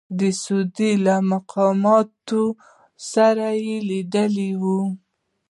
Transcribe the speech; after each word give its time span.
د 0.19 0.21
سعودي 0.41 0.91
له 1.05 1.15
مقاماتو 1.31 2.43
سره 3.11 3.47
یې 3.65 3.77
لیدلي 3.89 4.49
وو. 4.61 4.81